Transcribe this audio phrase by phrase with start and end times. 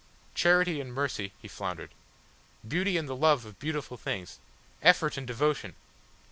[0.33, 1.91] "Charity and mercy," he floundered;
[2.67, 4.39] "beauty and the love of beautiful things
[4.81, 5.75] effort and devotion!